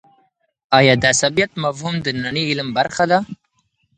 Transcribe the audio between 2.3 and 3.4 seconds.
علم برخه ده؟